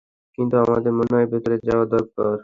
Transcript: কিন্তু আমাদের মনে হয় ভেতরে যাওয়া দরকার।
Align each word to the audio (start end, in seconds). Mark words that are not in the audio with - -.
কিন্তু 0.37 0.55
আমাদের 0.57 0.91
মনে 0.93 1.13
হয় 1.15 1.27
ভেতরে 1.33 1.55
যাওয়া 1.67 1.85
দরকার। 1.93 2.35